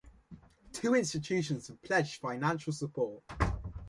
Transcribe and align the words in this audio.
Two 0.73 0.95
institutions 0.95 1.67
have 1.67 1.79
pledged 1.83 2.21
financial 2.21 2.73
support. 2.73 3.21